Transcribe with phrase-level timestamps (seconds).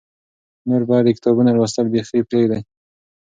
[0.69, 2.59] نور باید د کتابونو لوستل بیخي پرېږدې.